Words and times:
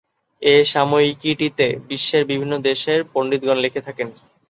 এ 0.41 0.55
সাময়িকীটিতে 0.71 1.67
বিশ্বের 1.89 2.23
বিভিন্ন 2.25 2.53
দেশের 2.67 2.99
পন্ডিতগণ 3.13 3.57
লিখে 3.61 3.85
থাকেন। 3.87 4.07